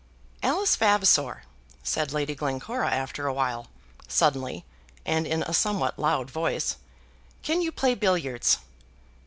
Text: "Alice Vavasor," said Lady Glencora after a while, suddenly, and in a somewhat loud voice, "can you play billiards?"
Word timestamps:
"Alice 0.41 0.75
Vavasor," 0.77 1.43
said 1.83 2.11
Lady 2.11 2.33
Glencora 2.33 2.89
after 2.89 3.27
a 3.27 3.33
while, 3.35 3.67
suddenly, 4.07 4.65
and 5.05 5.27
in 5.27 5.43
a 5.43 5.53
somewhat 5.53 5.99
loud 5.99 6.31
voice, 6.31 6.77
"can 7.43 7.61
you 7.61 7.71
play 7.71 7.93
billiards?" 7.93 8.57